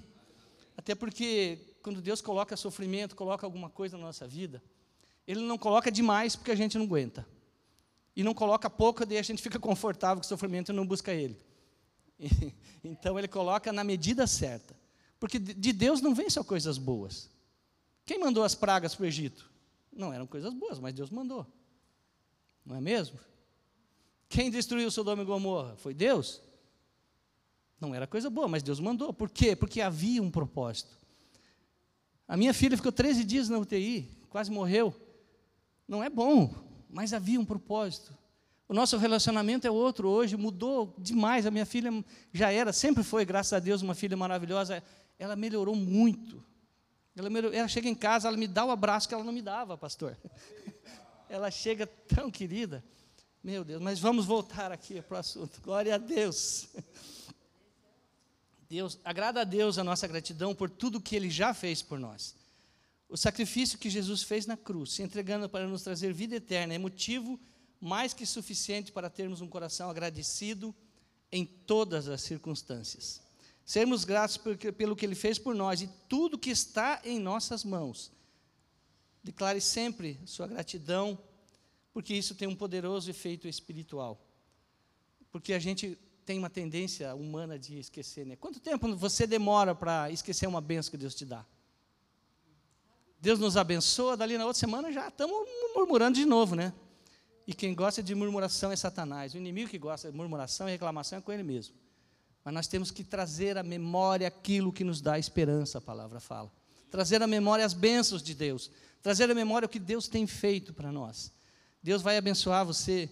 Até 0.77 0.95
porque 0.95 1.59
quando 1.83 2.01
Deus 2.01 2.21
coloca 2.21 2.57
sofrimento, 2.57 3.17
coloca 3.17 3.45
alguma 3.45 3.69
coisa 3.69 3.99
na 3.99 4.05
nossa 4.05 4.29
vida, 4.29 4.63
Ele 5.27 5.41
não 5.41 5.59
coloca 5.59 5.91
demais 5.91 6.37
porque 6.37 6.53
a 6.53 6.57
gente 6.57 6.79
não 6.79 6.85
aguenta. 6.85 7.27
E 8.15 8.23
não 8.23 8.33
coloca 8.33 8.71
pouco, 8.71 9.05
daí 9.05 9.19
a 9.19 9.23
gente 9.23 9.43
fica 9.43 9.59
confortável 9.59 10.21
com 10.21 10.25
o 10.25 10.29
sofrimento 10.29 10.71
e 10.71 10.73
não 10.73 10.87
busca 10.87 11.13
Ele. 11.13 11.37
Então 12.83 13.19
ele 13.19 13.29
coloca 13.29 13.73
na 13.75 13.85
medida 13.85 14.27
certa. 14.27 14.75
Porque 15.19 15.39
de 15.39 15.73
Deus 15.73 16.01
não 16.01 16.15
vem 16.15 16.31
só 16.31 16.43
coisas 16.43 16.79
boas. 16.79 17.29
Quem 18.07 18.19
mandou 18.19 18.43
as 18.43 18.55
pragas 18.55 18.95
para 18.95 19.03
o 19.03 19.07
Egito? 19.07 19.51
Não 20.01 20.15
eram 20.15 20.27
coisas 20.27 20.55
boas, 20.55 20.79
mas 20.79 20.95
Deus 20.95 21.11
mandou. 21.11 21.47
Não 22.65 22.75
é 22.75 22.81
mesmo? 22.81 23.21
Quem 24.31 24.51
destruiu 24.51 24.91
Sodoma 24.91 25.23
e 25.23 25.27
Gomorra? 25.27 25.77
Foi 25.77 25.93
Deus? 25.93 26.41
Não 27.79 27.95
era 27.95 28.07
coisa 28.07 28.31
boa, 28.31 28.49
mas 28.49 28.63
Deus 28.63 28.81
mandou. 28.81 29.13
Por 29.13 29.29
quê? 29.29 29.55
Porque 29.55 29.83
havia 29.83 30.23
um 30.23 30.31
propósito. 30.31 30.97
A 32.27 32.35
minha 32.35 32.55
filha 32.55 32.79
ficou 32.79 32.91
13 32.91 33.25
dias 33.25 33.51
na 33.51 33.59
UTI, 33.59 34.09
quase 34.31 34.51
morreu. 34.51 34.95
Não 35.87 36.03
é 36.03 36.09
bom, 36.09 36.51
mas 36.89 37.13
havia 37.13 37.39
um 37.39 37.45
propósito. 37.45 38.17
O 38.67 38.73
nosso 38.73 38.97
relacionamento 38.97 39.67
é 39.67 39.71
outro 39.71 40.09
hoje, 40.09 40.35
mudou 40.35 40.95
demais. 40.97 41.45
A 41.45 41.51
minha 41.51 41.67
filha 41.67 41.91
já 42.33 42.51
era, 42.51 42.73
sempre 42.73 43.03
foi, 43.03 43.27
graças 43.27 43.53
a 43.53 43.59
Deus, 43.59 43.83
uma 43.83 43.95
filha 43.95 44.17
maravilhosa. 44.17 44.83
Ela 45.19 45.37
melhorou 45.37 45.77
muito. 45.77 46.43
Ela, 47.17 47.29
ela 47.55 47.69
chega 47.69 47.89
em 47.89 47.95
casa, 47.95 48.29
ela 48.29 48.37
me 48.37 48.47
dá 48.47 48.65
o 48.65 48.71
abraço 48.71 49.09
que 49.09 49.15
ela 49.15 49.25
não 49.25 49.33
me 49.33 49.43
dava, 49.43 49.77
pastor. 49.77 50.17
ela 51.29 51.51
chega 51.51 51.87
tão 51.87 52.31
querida. 52.31 52.85
Meu 53.43 53.65
Deus, 53.65 53.81
mas 53.81 53.99
vamos 53.99 54.27
voltar 54.27 54.71
aqui 54.71 55.01
para 55.01 55.17
o 55.17 55.19
assunto. 55.19 55.61
Glória 55.63 55.95
a 55.95 55.99
Deus. 55.99 56.69
Deus, 58.69 58.99
agrada 59.05 59.41
a 59.41 59.45
Deus 59.45 59.79
a 59.79 59.85
nossa 59.85 60.07
gratidão 60.07 60.55
por 60.55 60.71
tudo 60.71 61.01
que 61.01 61.17
Ele 61.17 61.31
já 61.31 61.53
fez 61.53 61.83
por 61.83 61.99
nós. 61.99 62.37
O 63.09 63.17
sacrifício 63.17 63.79
que 63.79 63.91
Jesus 63.91 64.23
fez 64.23 64.47
na 64.47 64.57
cruz, 64.57 64.93
se 64.93 65.03
entregando 65.03 65.49
para 65.49 65.67
nos 65.67 65.83
trazer 65.83 66.13
vida 66.13 66.37
eterna, 66.37 66.75
é 66.75 66.79
motivo 66.79 67.41
mais 67.81 68.15
que 68.15 68.25
suficiente 68.25 68.93
para 68.93 69.11
termos 69.11 69.41
um 69.41 69.49
coração 69.49 69.91
agradecido 69.91 70.73
em 71.33 71.45
todas 71.45 72.09
as 72.09 72.21
circunstâncias. 72.21 73.21
Sermos 73.71 74.05
gratos 74.05 74.37
pelo 74.37 74.97
que 74.97 75.07
Ele 75.07 75.15
fez 75.15 75.39
por 75.39 75.55
nós 75.55 75.81
e 75.81 75.89
tudo 76.09 76.37
que 76.37 76.51
está 76.51 77.01
em 77.05 77.21
nossas 77.21 77.63
mãos. 77.63 78.11
Declare 79.23 79.61
sempre 79.61 80.19
sua 80.27 80.49
gratidão, 80.49 81.17
porque 81.93 82.13
isso 82.13 82.35
tem 82.35 82.49
um 82.49 82.57
poderoso 82.57 83.09
efeito 83.09 83.47
espiritual. 83.47 84.21
Porque 85.31 85.53
a 85.53 85.61
gente 85.61 85.97
tem 86.27 86.37
uma 86.37 86.51
tendência 86.51 87.15
humana 87.15 87.57
de 87.57 87.79
esquecer, 87.79 88.27
né? 88.27 88.35
Quanto 88.35 88.59
tempo 88.59 88.93
você 88.97 89.25
demora 89.25 89.73
para 89.73 90.11
esquecer 90.11 90.49
uma 90.49 90.61
benção 90.61 90.91
que 90.91 90.97
Deus 90.97 91.15
te 91.15 91.25
dá? 91.25 91.47
Deus 93.21 93.39
nos 93.39 93.57
abençoa, 93.57 94.17
dali 94.17 94.37
na 94.37 94.47
outra 94.47 94.59
semana 94.59 94.91
já 94.91 95.07
estamos 95.07 95.49
murmurando 95.77 96.19
de 96.19 96.25
novo, 96.25 96.57
né? 96.57 96.75
E 97.47 97.55
quem 97.55 97.73
gosta 97.73 98.03
de 98.03 98.17
murmuração 98.17 98.73
é 98.73 98.77
Satanás. 98.77 99.33
O 99.33 99.37
inimigo 99.37 99.71
que 99.71 99.79
gosta 99.79 100.11
de 100.11 100.17
murmuração 100.17 100.69
e 100.69 100.73
reclamação 100.73 101.21
é 101.21 101.23
com 101.23 101.31
ele 101.31 101.45
mesmo. 101.45 101.77
Mas 102.45 102.55
nós 102.55 102.67
temos 102.67 102.91
que 102.91 103.05
trazer 103.05 103.59
à 103.59 103.63
memória 103.63 104.29
aquilo 104.29 104.73
que 104.73 104.85
nos 104.85 105.01
dá 105.01 105.19
esperança, 105.19 105.79
a 105.79 105.81
palavra 105.81 106.21
fala. 106.21 106.51
Trazer 106.91 107.23
à 107.23 107.27
memória 107.27 107.65
as 107.65 107.75
bênçãos 107.75 108.23
de 108.23 108.35
Deus. 108.35 108.71
Trazer 109.03 109.31
à 109.31 109.35
memória 109.35 109.67
o 109.67 109.69
que 109.69 109.79
Deus 109.79 110.09
tem 110.09 110.27
feito 110.27 110.73
para 110.73 110.91
nós. 110.91 111.33
Deus 111.83 112.03
vai 112.03 112.17
abençoar 112.17 112.65
você 112.65 113.09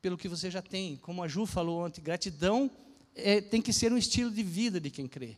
pelo 0.00 0.16
que 0.16 0.28
você 0.28 0.50
já 0.50 0.62
tem. 0.62 0.96
Como 0.96 1.22
a 1.22 1.28
Ju 1.28 1.46
falou 1.46 1.84
ontem, 1.84 2.00
gratidão 2.00 2.70
é, 3.14 3.40
tem 3.40 3.60
que 3.60 3.72
ser 3.72 3.92
um 3.92 3.98
estilo 3.98 4.30
de 4.30 4.42
vida 4.42 4.80
de 4.80 4.90
quem 4.90 5.06
crê. 5.06 5.36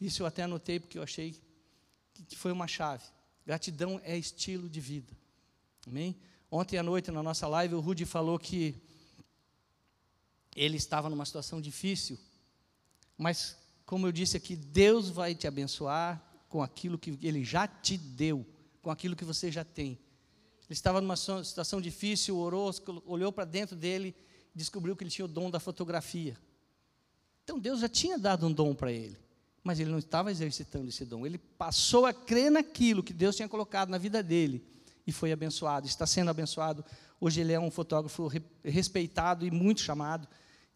Isso 0.00 0.22
eu 0.22 0.26
até 0.26 0.42
anotei 0.42 0.80
porque 0.80 0.98
eu 0.98 1.02
achei 1.02 1.36
que 2.28 2.36
foi 2.36 2.50
uma 2.50 2.66
chave. 2.66 3.04
Gratidão 3.46 4.00
é 4.04 4.16
estilo 4.16 4.68
de 4.68 4.80
vida. 4.80 5.12
Amém? 5.86 6.16
Ontem 6.50 6.76
à 6.76 6.82
noite, 6.82 7.10
na 7.10 7.22
nossa 7.22 7.46
live, 7.48 7.74
o 7.74 7.80
Rudy 7.80 8.04
falou 8.04 8.38
que 8.38 8.74
ele 10.54 10.76
estava 10.76 11.08
numa 11.08 11.24
situação 11.24 11.60
difícil, 11.60 12.18
mas, 13.16 13.56
como 13.86 14.06
eu 14.06 14.12
disse 14.12 14.36
aqui, 14.36 14.56
Deus 14.56 15.08
vai 15.08 15.34
te 15.34 15.46
abençoar 15.46 16.22
com 16.48 16.62
aquilo 16.62 16.98
que 16.98 17.18
Ele 17.22 17.44
já 17.44 17.66
te 17.66 17.96
deu, 17.96 18.46
com 18.80 18.90
aquilo 18.90 19.16
que 19.16 19.24
você 19.24 19.50
já 19.50 19.64
tem. 19.64 19.98
Ele 20.68 20.72
estava 20.72 21.00
numa 21.00 21.16
situação 21.16 21.80
difícil, 21.80 22.36
orou, 22.36 22.70
olhou 23.06 23.32
para 23.32 23.44
dentro 23.44 23.76
dele, 23.76 24.14
descobriu 24.54 24.96
que 24.96 25.04
ele 25.04 25.10
tinha 25.10 25.24
o 25.24 25.28
dom 25.28 25.50
da 25.50 25.60
fotografia. 25.60 26.36
Então 27.44 27.58
Deus 27.58 27.80
já 27.80 27.88
tinha 27.88 28.18
dado 28.18 28.46
um 28.46 28.52
dom 28.52 28.74
para 28.74 28.90
ele 28.90 29.18
mas 29.62 29.78
ele 29.78 29.90
não 29.90 29.98
estava 29.98 30.30
exercitando 30.30 30.88
esse 30.88 31.04
dom. 31.04 31.24
Ele 31.24 31.38
passou 31.38 32.04
a 32.04 32.12
crer 32.12 32.50
naquilo 32.50 33.02
que 33.02 33.12
Deus 33.12 33.36
tinha 33.36 33.48
colocado 33.48 33.90
na 33.90 33.98
vida 33.98 34.22
dele 34.22 34.64
e 35.06 35.12
foi 35.12 35.32
abençoado, 35.32 35.86
está 35.86 36.06
sendo 36.06 36.30
abençoado. 36.30 36.84
Hoje 37.24 37.40
ele 37.40 37.52
é 37.52 37.60
um 37.60 37.70
fotógrafo 37.70 38.28
respeitado 38.64 39.46
e 39.46 39.50
muito 39.52 39.80
chamado, 39.80 40.26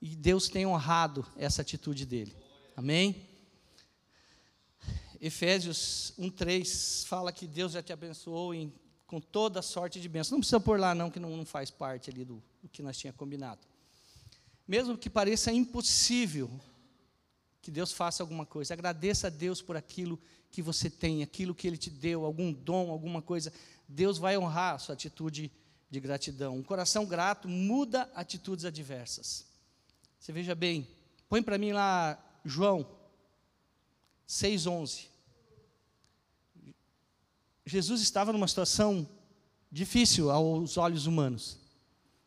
e 0.00 0.14
Deus 0.14 0.48
tem 0.48 0.64
honrado 0.64 1.26
essa 1.36 1.60
atitude 1.60 2.06
dele. 2.06 2.36
Amém? 2.76 3.26
Efésios 5.20 6.14
1,3 6.16 7.04
fala 7.04 7.32
que 7.32 7.48
Deus 7.48 7.72
já 7.72 7.82
te 7.82 7.92
abençoou 7.92 8.54
em, 8.54 8.72
com 9.08 9.20
toda 9.20 9.60
sorte 9.60 10.00
de 10.00 10.08
bênçãos. 10.08 10.30
Não 10.30 10.38
precisa 10.38 10.60
pôr 10.60 10.78
lá, 10.78 10.94
não, 10.94 11.10
que 11.10 11.18
não, 11.18 11.36
não 11.36 11.44
faz 11.44 11.68
parte 11.68 12.10
ali 12.10 12.24
do, 12.24 12.40
do 12.62 12.68
que 12.68 12.80
nós 12.80 12.96
tínhamos 12.96 13.18
combinado. 13.18 13.66
Mesmo 14.68 14.96
que 14.96 15.10
pareça 15.10 15.50
impossível 15.50 16.48
que 17.60 17.72
Deus 17.72 17.90
faça 17.90 18.22
alguma 18.22 18.46
coisa. 18.46 18.72
Agradeça 18.72 19.26
a 19.26 19.30
Deus 19.30 19.60
por 19.60 19.76
aquilo 19.76 20.16
que 20.52 20.62
você 20.62 20.88
tem, 20.88 21.24
aquilo 21.24 21.56
que 21.56 21.66
Ele 21.66 21.76
te 21.76 21.90
deu, 21.90 22.24
algum 22.24 22.52
dom, 22.52 22.92
alguma 22.92 23.20
coisa. 23.20 23.52
Deus 23.88 24.16
vai 24.16 24.38
honrar 24.38 24.76
a 24.76 24.78
sua 24.78 24.92
atitude 24.92 25.50
de 25.90 26.00
gratidão. 26.00 26.56
Um 26.56 26.62
coração 26.62 27.06
grato 27.06 27.48
muda 27.48 28.10
atitudes 28.14 28.64
adversas. 28.64 29.46
Você 30.18 30.32
veja 30.32 30.54
bem, 30.54 30.86
põe 31.28 31.42
para 31.42 31.58
mim 31.58 31.72
lá 31.72 32.18
João 32.44 32.86
6,11. 34.28 35.06
Jesus 37.64 38.00
estava 38.00 38.32
numa 38.32 38.48
situação 38.48 39.08
difícil 39.70 40.30
aos 40.30 40.76
olhos 40.76 41.06
humanos. 41.06 41.58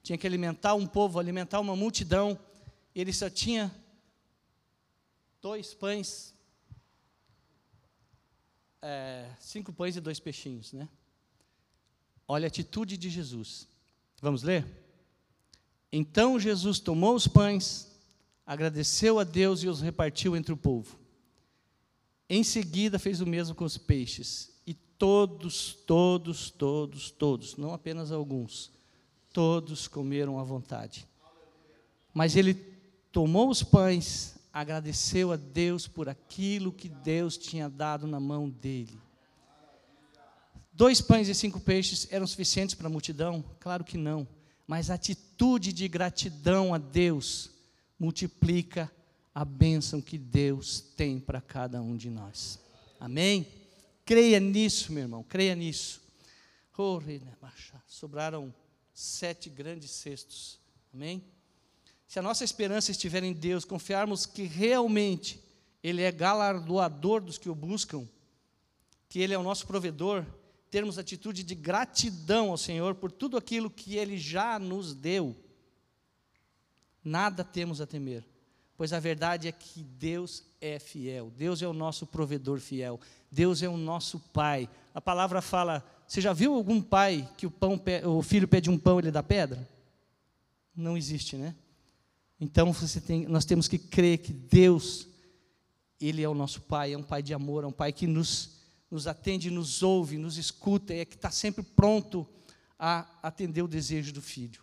Tinha 0.04 0.18
que 0.18 0.28
alimentar 0.28 0.74
um 0.76 0.88
povo, 0.88 1.20
alimentar 1.20 1.60
uma 1.60 1.76
multidão. 1.76 2.40
Ele 2.94 3.14
só 3.14 3.30
tinha 3.30 3.74
dois 5.42 5.74
pães, 5.74 6.34
é, 8.82 9.30
cinco 9.40 9.72
pães 9.72 9.96
e 9.96 10.02
dois 10.02 10.20
peixinhos, 10.20 10.74
né? 10.74 10.88
Olha 12.32 12.46
a 12.46 12.48
atitude 12.48 12.96
de 12.96 13.10
Jesus. 13.10 13.68
Vamos 14.22 14.44
ler? 14.44 14.64
Então 15.92 16.40
Jesus 16.40 16.80
tomou 16.80 17.16
os 17.16 17.28
pães, 17.28 17.88
agradeceu 18.46 19.18
a 19.18 19.24
Deus 19.24 19.64
e 19.64 19.68
os 19.68 19.82
repartiu 19.82 20.36
entre 20.38 20.54
o 20.54 20.58
povo. 20.58 21.00
Em 22.30 22.44
seguida 22.44 23.00
fez 23.00 23.20
o 23.20 23.26
mesmo 23.26 23.56
com 23.56 23.66
os 23.66 23.80
peixes. 23.80 24.52
E 24.68 24.76
todos, 24.76 25.74
todos, 25.88 26.52
todos, 26.52 27.10
todos, 27.10 27.58
não 27.58 27.74
apenas 27.74 28.12
alguns, 28.12 28.72
todos 29.34 29.88
comeram 29.88 30.38
à 30.38 30.44
vontade. 30.44 31.08
Mas 32.14 32.36
ele 32.36 32.54
tomou 33.12 33.50
os 33.50 33.64
pães, 33.64 34.36
agradeceu 34.54 35.32
a 35.32 35.36
Deus 35.36 35.88
por 35.88 36.08
aquilo 36.08 36.72
que 36.72 36.90
Deus 36.90 37.40
tinha 37.40 37.68
dado 37.68 38.06
na 38.06 38.20
mão 38.20 38.48
dele. 38.48 39.09
Dois 40.80 41.02
pães 41.02 41.28
e 41.28 41.36
cinco 41.36 41.60
peixes 41.60 42.08
eram 42.10 42.26
suficientes 42.26 42.74
para 42.74 42.88
a 42.88 42.90
multidão? 42.90 43.44
Claro 43.60 43.84
que 43.84 43.98
não. 43.98 44.26
Mas 44.66 44.90
a 44.90 44.94
atitude 44.94 45.74
de 45.74 45.86
gratidão 45.90 46.74
a 46.74 46.78
Deus 46.78 47.50
multiplica 48.00 48.90
a 49.36 49.44
bênção 49.44 50.00
que 50.00 50.18
Deus 50.18 50.80
tem 50.80 51.20
para 51.20 51.42
cada 51.42 51.82
um 51.82 51.98
de 51.98 52.10
nós. 52.10 52.62
Amém? 52.98 53.46
Creia 54.06 54.40
nisso, 54.40 54.94
meu 54.94 55.04
irmão, 55.04 55.22
creia 55.22 55.54
nisso. 55.54 56.02
Oh, 56.78 57.02
sobraram 57.86 58.56
sete 58.94 59.50
grandes 59.50 59.92
cestos. 59.92 60.62
Amém? 60.94 61.22
se 62.08 62.20
a 62.20 62.22
nossa 62.22 62.46
esperança 62.46 62.90
estiver 62.90 63.22
em 63.22 63.34
Deus, 63.34 63.66
confiarmos 63.66 64.26
que 64.26 64.44
realmente 64.44 65.44
Ele 65.84 66.04
é 66.04 66.12
galardoador 66.12 67.20
dos 67.20 67.38
que 67.38 67.50
o 67.50 67.54
buscam, 67.54 68.08
que 69.10 69.20
Ele 69.20 69.34
é 69.34 69.38
o 69.38 69.44
nosso 69.44 69.68
provedor, 69.68 70.26
termos 70.70 70.98
atitude 70.98 71.44
de 71.44 71.56
gratidão 71.56 72.52
ao 72.52 72.58
Senhor 72.58 72.96
por 72.96 73.12
tudo 73.12 73.38
aquilo 73.38 73.70
que 73.70 73.96
Ele 73.96 74.18
já 74.18 74.60
nos 74.60 74.94
deu, 74.94 75.36
nada 77.04 77.44
temos 77.44 77.82
a 77.82 77.88
temer, 77.88 78.24
pois 78.78 78.94
a 78.94 79.00
verdade 79.00 79.48
é 79.48 79.52
que 79.52 79.84
Deus 79.84 80.44
é 80.62 80.80
fiel, 80.80 81.32
Deus 81.36 81.62
é 81.62 81.68
o 81.68 81.74
nosso 81.74 82.06
provedor 82.06 82.60
fiel, 82.60 83.00
Deus 83.32 83.64
é 83.64 83.70
o 83.70 83.78
nosso 83.78 84.20
Pai. 84.20 84.70
A 84.94 85.02
palavra 85.02 85.42
fala: 85.42 85.84
você 86.08 86.22
já 86.22 86.34
viu 86.34 86.56
algum 86.56 86.82
pai 86.82 87.30
que 87.38 87.46
o, 87.46 87.52
pão, 87.52 87.80
o 88.06 88.24
filho 88.24 88.48
pede 88.48 88.68
um 88.68 88.80
pão 88.80 88.98
e 88.98 89.04
ele 89.04 89.12
dá 89.12 89.22
pedra? 89.22 89.70
Não 90.76 90.98
existe, 90.98 91.36
né? 91.36 91.56
Então 92.40 92.74
tem, 93.06 93.28
nós 93.28 93.46
temos 93.46 93.68
que 93.68 93.78
crer 93.78 94.18
que 94.18 94.32
Deus, 94.32 95.08
Ele 96.00 96.24
é 96.24 96.30
o 96.30 96.34
nosso 96.34 96.62
Pai, 96.62 96.94
é 96.94 96.98
um 96.98 97.04
Pai 97.04 97.22
de 97.22 97.34
amor, 97.34 97.64
é 97.64 97.68
um 97.68 97.72
Pai 97.72 97.92
que 97.92 98.08
nos, 98.08 98.59
nos 98.90 99.08
atende, 99.08 99.52
nos 99.52 99.84
ouve, 99.84 100.18
nos 100.18 100.38
escuta, 100.38 100.94
é 100.94 101.06
que 101.06 101.16
está 101.16 101.30
sempre 101.32 101.64
pronto 101.64 102.28
a 102.78 103.08
atender 103.22 103.62
o 103.62 103.68
desejo 103.68 104.12
do 104.12 104.22
Filho. 104.22 104.62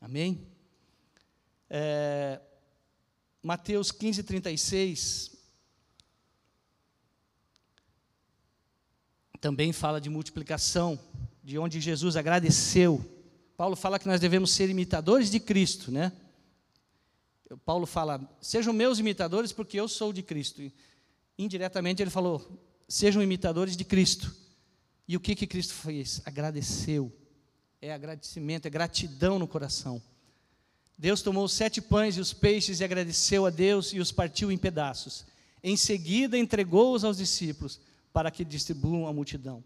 Amém? 0.00 0.46
É, 1.68 2.40
Mateus 3.42 3.90
15, 3.90 4.22
36, 4.22 5.34
também 9.40 9.72
fala 9.72 10.00
de 10.00 10.08
multiplicação, 10.08 10.98
de 11.42 11.58
onde 11.58 11.80
Jesus 11.80 12.16
agradeceu. 12.16 13.04
Paulo 13.56 13.76
fala 13.76 13.98
que 13.98 14.06
nós 14.06 14.20
devemos 14.20 14.50
ser 14.50 14.70
imitadores 14.70 15.30
de 15.30 15.38
Cristo, 15.40 15.90
né? 15.90 16.12
Paulo 17.64 17.86
fala: 17.86 18.20
sejam 18.40 18.72
meus 18.72 18.98
imitadores, 18.98 19.52
porque 19.52 19.78
eu 19.78 19.86
sou 19.86 20.12
de 20.12 20.22
Cristo. 20.22 20.62
Indiretamente 21.38 22.02
ele 22.02 22.10
falou: 22.10 22.73
sejam 22.88 23.22
imitadores 23.22 23.76
de 23.76 23.84
Cristo. 23.84 24.34
E 25.06 25.16
o 25.16 25.20
que 25.20 25.34
que 25.34 25.46
Cristo 25.46 25.74
fez? 25.74 26.20
Agradeceu. 26.24 27.12
É 27.80 27.92
agradecimento, 27.92 28.66
é 28.66 28.70
gratidão 28.70 29.38
no 29.38 29.46
coração. 29.46 30.00
Deus 30.96 31.22
tomou 31.22 31.44
os 31.44 31.52
sete 31.52 31.82
pães 31.82 32.16
e 32.16 32.20
os 32.20 32.32
peixes 32.32 32.80
e 32.80 32.84
agradeceu 32.84 33.46
a 33.46 33.50
Deus 33.50 33.92
e 33.92 34.00
os 34.00 34.12
partiu 34.12 34.50
em 34.50 34.56
pedaços. 34.56 35.26
Em 35.62 35.76
seguida, 35.76 36.38
entregou-os 36.38 37.04
aos 37.04 37.16
discípulos 37.16 37.80
para 38.12 38.30
que 38.30 38.44
distribuam 38.44 39.06
a 39.06 39.12
multidão. 39.12 39.62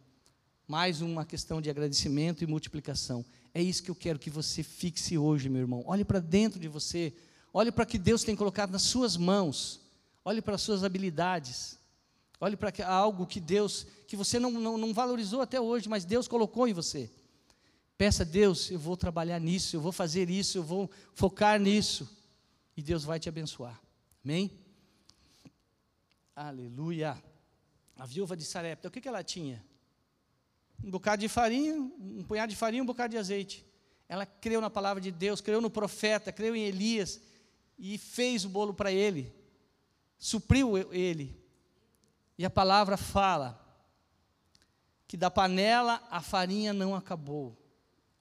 Mais 0.66 1.00
uma 1.00 1.24
questão 1.24 1.60
de 1.60 1.70
agradecimento 1.70 2.42
e 2.42 2.46
multiplicação. 2.46 3.24
É 3.54 3.62
isso 3.62 3.82
que 3.82 3.90
eu 3.90 3.94
quero 3.94 4.18
que 4.18 4.30
você 4.30 4.62
fixe 4.62 5.18
hoje, 5.18 5.48
meu 5.48 5.60
irmão. 5.60 5.82
Olhe 5.86 6.04
para 6.04 6.20
dentro 6.20 6.58
de 6.58 6.68
você. 6.68 7.12
Olhe 7.52 7.70
para 7.70 7.84
o 7.84 7.86
que 7.86 7.98
Deus 7.98 8.22
tem 8.22 8.36
colocado 8.36 8.70
nas 8.70 8.82
suas 8.82 9.16
mãos. 9.16 9.80
Olhe 10.24 10.40
para 10.40 10.54
as 10.54 10.62
suas 10.62 10.84
habilidades. 10.84 11.78
Olhe 12.40 12.56
para 12.56 12.72
algo 12.86 13.26
que 13.26 13.40
Deus, 13.40 13.86
que 14.06 14.16
você 14.16 14.38
não, 14.38 14.50
não, 14.50 14.78
não 14.78 14.94
valorizou 14.94 15.40
até 15.40 15.60
hoje, 15.60 15.88
mas 15.88 16.04
Deus 16.04 16.28
colocou 16.28 16.68
em 16.68 16.72
você. 16.72 17.10
Peça 17.96 18.22
a 18.22 18.26
Deus, 18.26 18.70
eu 18.70 18.78
vou 18.78 18.96
trabalhar 18.96 19.40
nisso, 19.40 19.74
eu 19.74 19.80
vou 19.80 19.90
fazer 19.90 20.30
isso, 20.30 20.56
eu 20.56 20.62
vou 20.62 20.88
focar 21.14 21.58
nisso. 21.58 22.08
E 22.76 22.82
Deus 22.82 23.02
vai 23.02 23.18
te 23.18 23.28
abençoar. 23.28 23.80
Amém? 24.24 24.52
Aleluia. 26.36 27.20
A 27.96 28.06
viúva 28.06 28.36
de 28.36 28.44
Sarepta, 28.44 28.86
o 28.86 28.90
que, 28.90 29.00
que 29.00 29.08
ela 29.08 29.24
tinha? 29.24 29.64
Um 30.84 30.90
bocado 30.92 31.20
de 31.20 31.28
farinha, 31.28 31.74
um 31.74 32.22
punhado 32.22 32.50
de 32.50 32.56
farinha, 32.56 32.84
um 32.84 32.86
bocado 32.86 33.10
de 33.10 33.18
azeite. 33.18 33.66
Ela 34.08 34.24
creu 34.24 34.60
na 34.60 34.70
palavra 34.70 35.00
de 35.00 35.10
Deus, 35.10 35.40
creu 35.40 35.60
no 35.60 35.68
profeta, 35.68 36.32
creu 36.32 36.54
em 36.54 36.62
Elias 36.62 37.20
e 37.76 37.98
fez 37.98 38.44
o 38.44 38.48
bolo 38.48 38.72
para 38.72 38.92
ele. 38.92 39.34
Supriu 40.16 40.78
ele. 40.94 41.36
E 42.38 42.44
a 42.44 42.50
palavra 42.50 42.96
fala 42.96 43.60
que 45.08 45.16
da 45.16 45.30
panela 45.30 46.00
a 46.08 46.22
farinha 46.22 46.72
não 46.72 46.94
acabou. 46.94 47.56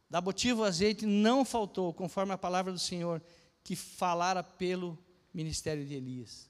Da 0.10 0.20
botiva 0.20 0.62
o 0.62 0.64
azeite 0.64 1.06
não 1.06 1.46
faltou, 1.46 1.94
conforme 1.94 2.34
a 2.34 2.38
palavra 2.38 2.74
do 2.74 2.80
Senhor 2.80 3.22
que 3.64 3.76
falara 3.76 4.42
pelo 4.42 4.98
ministério 5.34 5.86
de 5.86 5.94
Elias. 5.94 6.50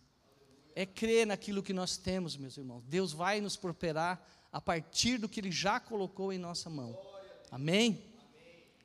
É 0.75 0.85
crer 0.85 1.25
naquilo 1.25 1.63
que 1.63 1.73
nós 1.73 1.97
temos, 1.97 2.37
meus 2.37 2.55
irmãos. 2.55 2.83
Deus 2.85 3.11
vai 3.11 3.41
nos 3.41 3.57
prosperar 3.57 4.23
a 4.51 4.61
partir 4.61 5.17
do 5.17 5.27
que 5.27 5.39
Ele 5.39 5.51
já 5.51 5.79
colocou 5.79 6.31
em 6.31 6.37
nossa 6.37 6.69
mão. 6.69 6.97
Amém? 7.51 8.01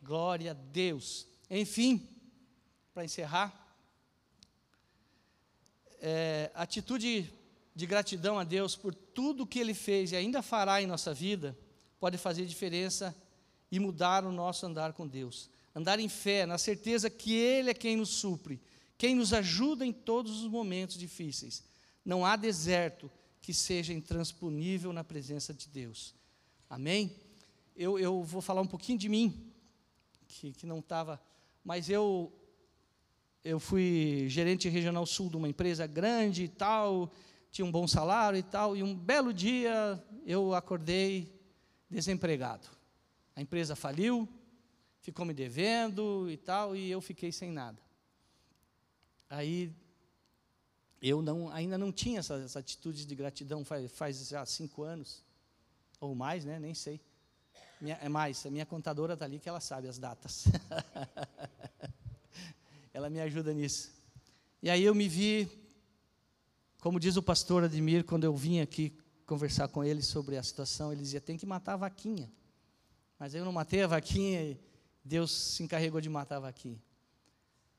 Glória 0.02 0.52
a 0.52 0.54
Deus. 0.54 1.28
Enfim, 1.50 2.08
para 2.94 3.04
encerrar, 3.04 3.76
é, 6.00 6.50
atitude 6.54 7.30
de 7.74 7.86
gratidão 7.86 8.38
a 8.38 8.44
Deus 8.44 8.76
por 8.76 8.94
tudo 8.94 9.46
que 9.46 9.58
Ele 9.58 9.74
fez 9.74 10.12
e 10.12 10.16
ainda 10.16 10.42
fará 10.42 10.82
em 10.82 10.86
nossa 10.86 11.12
vida 11.14 11.56
pode 12.02 12.18
fazer 12.18 12.44
diferença 12.46 13.14
e 13.70 13.78
mudar 13.78 14.24
o 14.24 14.32
nosso 14.32 14.66
andar 14.66 14.92
com 14.92 15.06
Deus. 15.06 15.48
Andar 15.72 16.00
em 16.00 16.08
fé, 16.08 16.44
na 16.44 16.58
certeza 16.58 17.08
que 17.08 17.32
Ele 17.32 17.70
é 17.70 17.74
quem 17.74 17.96
nos 17.96 18.08
supre, 18.08 18.60
quem 18.98 19.14
nos 19.14 19.32
ajuda 19.32 19.86
em 19.86 19.92
todos 19.92 20.42
os 20.42 20.50
momentos 20.50 20.98
difíceis. 20.98 21.62
Não 22.04 22.26
há 22.26 22.34
deserto 22.34 23.08
que 23.40 23.54
seja 23.54 23.92
intransponível 23.92 24.92
na 24.92 25.04
presença 25.04 25.54
de 25.54 25.68
Deus. 25.68 26.12
Amém? 26.68 27.14
Eu, 27.76 27.98
eu 28.00 28.22
vou 28.24 28.42
falar 28.42 28.62
um 28.62 28.66
pouquinho 28.66 28.98
de 28.98 29.08
mim, 29.08 29.52
que, 30.26 30.52
que 30.52 30.66
não 30.66 30.80
estava, 30.80 31.22
mas 31.64 31.88
eu, 31.88 32.32
eu 33.44 33.60
fui 33.60 34.26
gerente 34.28 34.68
regional 34.68 35.06
sul 35.06 35.30
de 35.30 35.36
uma 35.36 35.48
empresa 35.48 35.86
grande 35.86 36.42
e 36.42 36.48
tal, 36.48 37.12
tinha 37.52 37.66
um 37.66 37.70
bom 37.70 37.86
salário 37.86 38.38
e 38.38 38.42
tal, 38.42 38.74
e 38.74 38.82
um 38.82 38.96
belo 38.96 39.32
dia 39.32 40.02
eu 40.24 40.54
acordei 40.54 41.38
desempregado. 41.88 42.66
A 43.36 43.42
empresa 43.42 43.76
faliu, 43.76 44.26
ficou 45.02 45.26
me 45.26 45.34
devendo 45.34 46.30
e 46.30 46.36
tal, 46.38 46.74
e 46.74 46.90
eu 46.90 47.00
fiquei 47.02 47.30
sem 47.30 47.52
nada. 47.52 47.78
Aí 49.28 49.70
eu 51.00 51.20
não, 51.20 51.50
ainda 51.52 51.76
não 51.76 51.92
tinha 51.92 52.20
essas, 52.20 52.42
essas 52.42 52.56
atitudes 52.56 53.04
de 53.04 53.14
gratidão 53.14 53.64
faz, 53.66 53.92
faz, 53.92 54.28
já 54.28 54.46
cinco 54.46 54.82
anos, 54.82 55.22
ou 56.00 56.14
mais, 56.14 56.46
né? 56.46 56.58
Nem 56.58 56.72
sei. 56.74 57.00
Minha, 57.78 57.96
é 57.96 58.08
mais, 58.08 58.46
a 58.46 58.50
minha 58.50 58.64
contadora 58.64 59.12
está 59.12 59.26
ali 59.26 59.38
que 59.38 59.48
ela 59.48 59.60
sabe 59.60 59.88
as 59.88 59.98
datas. 59.98 60.44
ela 62.94 63.10
me 63.10 63.20
ajuda 63.20 63.52
nisso. 63.52 63.92
E 64.62 64.70
aí 64.70 64.84
eu 64.84 64.94
me 64.94 65.08
vi, 65.08 65.50
como 66.82 66.98
diz 66.98 67.16
o 67.16 67.22
pastor 67.22 67.62
Admir, 67.62 68.02
quando 68.02 68.24
eu 68.24 68.34
vim 68.34 68.58
aqui 68.58 68.92
conversar 69.24 69.68
com 69.68 69.84
ele 69.84 70.02
sobre 70.02 70.36
a 70.36 70.42
situação, 70.42 70.90
ele 70.92 71.00
dizia: 71.00 71.20
tem 71.20 71.38
que 71.38 71.46
matar 71.46 71.74
a 71.74 71.76
vaquinha. 71.76 72.28
Mas 73.20 73.36
eu 73.36 73.44
não 73.44 73.52
matei 73.52 73.84
a 73.84 73.86
vaquinha 73.86 74.42
e 74.42 74.60
Deus 75.04 75.30
se 75.30 75.62
encarregou 75.62 76.00
de 76.00 76.08
matar 76.08 76.38
a 76.38 76.40
vaquinha. 76.40 76.82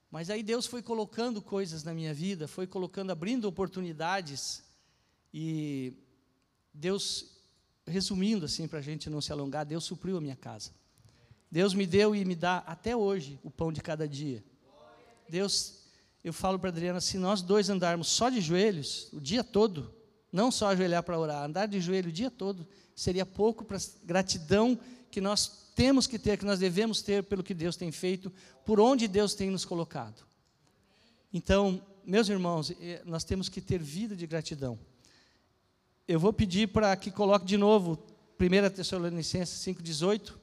Mas 0.09 0.29
aí 0.29 0.41
Deus 0.41 0.65
foi 0.65 0.81
colocando 0.81 1.41
coisas 1.41 1.83
na 1.83 1.93
minha 1.93 2.13
vida, 2.13 2.47
foi 2.47 2.65
colocando, 2.65 3.11
abrindo 3.11 3.43
oportunidades. 3.43 4.63
E 5.33 5.97
Deus, 6.73 7.41
resumindo 7.85 8.45
assim, 8.45 8.69
para 8.69 8.79
a 8.79 8.81
gente 8.81 9.09
não 9.09 9.19
se 9.19 9.33
alongar, 9.33 9.65
Deus 9.65 9.83
supriu 9.83 10.15
a 10.15 10.21
minha 10.21 10.37
casa. 10.37 10.71
Deus 11.51 11.73
me 11.73 11.85
deu 11.85 12.15
e 12.15 12.23
me 12.23 12.35
dá 12.35 12.59
até 12.59 12.95
hoje 12.95 13.37
o 13.43 13.51
pão 13.51 13.69
de 13.69 13.81
cada 13.81 14.07
dia. 14.07 14.41
Deus, 15.27 15.82
eu 16.23 16.31
falo 16.31 16.57
para 16.57 16.69
Adriana, 16.69 17.01
se 17.01 17.17
nós 17.17 17.41
dois 17.41 17.69
andarmos 17.69 18.07
só 18.07 18.29
de 18.29 18.39
joelhos 18.39 19.09
o 19.11 19.19
dia 19.19 19.43
todo, 19.43 19.93
não 20.31 20.49
só 20.51 20.69
ajoelhar 20.69 21.03
para 21.03 21.19
orar, 21.19 21.43
andar 21.43 21.67
de 21.67 21.81
joelho 21.81 22.09
o 22.09 22.13
dia 22.13 22.31
todo, 22.31 22.65
seria 22.95 23.25
pouco 23.25 23.65
para 23.65 23.77
gratidão 24.03 24.79
que 25.11 25.19
nós 25.19 25.71
temos 25.75 26.07
que 26.07 26.17
ter, 26.17 26.37
que 26.37 26.45
nós 26.45 26.59
devemos 26.59 27.01
ter 27.01 27.23
pelo 27.23 27.43
que 27.43 27.53
Deus 27.53 27.75
tem 27.75 27.91
feito, 27.91 28.31
por 28.65 28.79
onde 28.79 29.07
Deus 29.07 29.33
tem 29.33 29.49
nos 29.49 29.65
colocado. 29.65 30.23
Então, 31.31 31.81
meus 32.05 32.29
irmãos, 32.29 32.71
nós 33.05 33.23
temos 33.23 33.49
que 33.49 33.59
ter 33.59 33.81
vida 33.81 34.15
de 34.15 34.25
gratidão. 34.25 34.79
Eu 36.07 36.19
vou 36.19 36.31
pedir 36.31 36.69
para 36.69 36.95
que 36.95 37.11
coloque 37.11 37.45
de 37.45 37.57
novo 37.57 37.97
1 38.39 38.69
Tessalonicenses 38.75 39.59
5,18, 39.65 40.33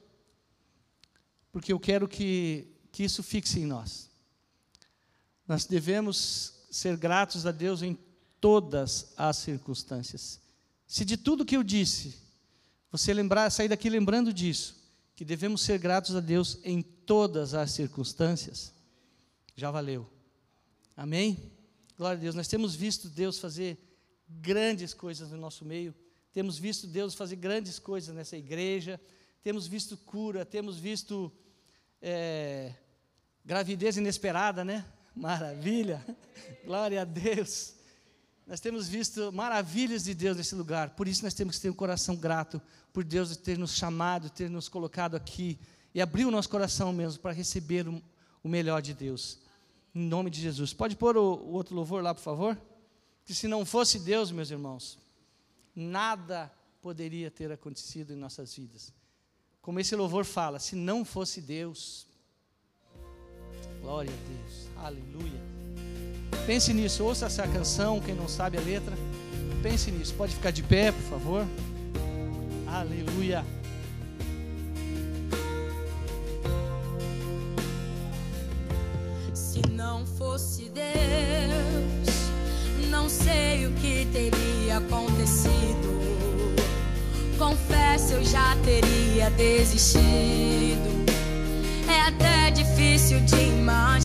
porque 1.51 1.73
eu 1.73 1.79
quero 1.79 2.07
que, 2.07 2.67
que 2.91 3.03
isso 3.03 3.23
fixe 3.23 3.59
em 3.59 3.65
nós. 3.65 4.10
Nós 5.51 5.65
devemos 5.65 6.53
ser 6.71 6.95
gratos 6.95 7.45
a 7.45 7.51
Deus 7.51 7.81
em 7.81 7.99
todas 8.39 9.11
as 9.17 9.35
circunstâncias. 9.35 10.39
Se 10.87 11.03
de 11.03 11.17
tudo 11.17 11.43
que 11.43 11.57
eu 11.57 11.61
disse, 11.61 12.15
você 12.89 13.13
lembrar, 13.13 13.49
sair 13.49 13.67
daqui 13.67 13.89
lembrando 13.89 14.33
disso, 14.33 14.77
que 15.13 15.25
devemos 15.25 15.61
ser 15.61 15.77
gratos 15.77 16.15
a 16.15 16.21
Deus 16.21 16.57
em 16.63 16.81
todas 16.81 17.53
as 17.53 17.71
circunstâncias, 17.71 18.71
já 19.53 19.69
valeu. 19.69 20.09
Amém? 20.95 21.51
Glória 21.97 22.17
a 22.17 22.21
Deus. 22.21 22.33
Nós 22.33 22.47
temos 22.47 22.73
visto 22.73 23.09
Deus 23.09 23.37
fazer 23.37 23.77
grandes 24.29 24.93
coisas 24.93 25.31
no 25.31 25.37
nosso 25.37 25.65
meio, 25.65 25.93
temos 26.31 26.57
visto 26.57 26.87
Deus 26.87 27.13
fazer 27.13 27.35
grandes 27.35 27.77
coisas 27.77 28.15
nessa 28.15 28.37
igreja, 28.37 29.01
temos 29.43 29.67
visto 29.67 29.97
cura, 29.97 30.45
temos 30.45 30.77
visto 30.79 31.29
é, 32.01 32.73
gravidez 33.43 33.97
inesperada, 33.97 34.63
né? 34.63 34.85
Maravilha, 35.15 36.05
glória 36.63 37.01
a 37.01 37.05
Deus. 37.05 37.73
Nós 38.47 38.59
temos 38.59 38.87
visto 38.87 39.31
maravilhas 39.31 40.03
de 40.03 40.13
Deus 40.13 40.37
nesse 40.37 40.55
lugar, 40.55 40.91
por 40.91 41.07
isso 41.07 41.23
nós 41.23 41.33
temos 41.33 41.55
que 41.55 41.61
ter 41.61 41.69
um 41.69 41.73
coração 41.73 42.15
grato 42.15 42.61
por 42.91 43.03
Deus 43.03 43.35
ter 43.37 43.57
nos 43.57 43.75
chamado, 43.75 44.29
ter 44.29 44.49
nos 44.49 44.67
colocado 44.67 45.15
aqui 45.15 45.59
e 45.93 46.01
abrir 46.01 46.25
o 46.25 46.31
nosso 46.31 46.49
coração 46.49 46.91
mesmo 46.91 47.21
para 47.21 47.33
receber 47.33 47.87
o, 47.87 48.01
melhor 48.43 48.81
de 48.81 48.93
Deus. 48.93 49.39
Em 49.93 50.01
nome 50.01 50.29
de 50.29 50.41
Jesus. 50.41 50.73
Pode 50.73 50.95
pôr 50.95 51.17
o, 51.17 51.35
o 51.35 51.51
outro 51.51 51.75
louvor 51.75 52.01
lá, 52.01 52.13
por 52.15 52.21
favor? 52.21 52.57
Que 53.25 53.35
se 53.35 53.47
não 53.47 53.65
fosse 53.65 53.99
Deus, 53.99 54.31
meus 54.31 54.49
irmãos, 54.49 54.97
nada 55.75 56.51
poderia 56.81 57.29
ter 57.29 57.51
acontecido 57.51 58.13
em 58.13 58.15
nossas 58.15 58.55
vidas. 58.55 58.93
Como 59.61 59.79
esse 59.79 59.95
louvor 59.95 60.25
fala, 60.25 60.59
se 60.59 60.75
não 60.75 61.05
fosse 61.05 61.39
Deus, 61.39 62.07
glória 63.81 64.11
a 64.11 64.29
Deus, 64.29 64.69
aleluia. 64.77 65.41
Pense 66.45 66.73
nisso, 66.73 67.03
ouça 67.03 67.27
essa 67.27 67.47
canção, 67.47 67.99
quem 67.99 68.15
não 68.15 68.27
sabe 68.27 68.57
a 68.57 68.61
letra. 68.61 68.95
Pense 69.61 69.91
nisso. 69.91 70.13
Pode 70.15 70.33
ficar 70.33 70.51
de 70.51 70.63
pé, 70.63 70.91
por 70.91 71.03
favor. 71.03 71.45
Aleluia. 72.67 73.45
Se 79.33 79.61
não 79.69 80.05
fosse 80.05 80.69
Deus, 80.69 82.31
não 82.89 83.07
sei 83.07 83.67
o 83.67 83.71
que 83.73 84.07
teria 84.11 84.77
acontecido. 84.77 86.01
Confesso, 87.37 88.13
eu 88.13 88.23
já 88.23 88.55
teria 88.63 89.29
desistido. 89.31 91.00
Até 92.07 92.51
difícil 92.51 93.19
de 93.21 93.35
imaginar. 93.35 93.91